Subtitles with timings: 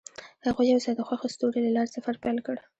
[0.45, 2.55] هغوی یوځای د خوښ ستوري له لارې سفر پیل کړ.